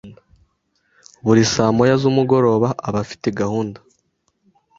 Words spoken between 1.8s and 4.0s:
z’umugoroba aba afite gahunda